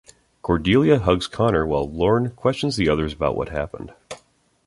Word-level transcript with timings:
Cordelia 0.41 0.97
hugs 0.97 1.27
Connor 1.27 1.63
while 1.67 1.87
Lorne 1.87 2.31
questions 2.31 2.75
the 2.75 2.89
others 2.89 3.13
about 3.13 3.35
what 3.35 3.49
happened. 3.49 3.93